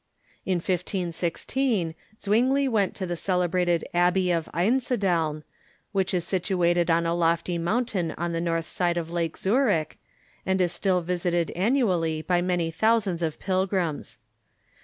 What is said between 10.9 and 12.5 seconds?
visited annually by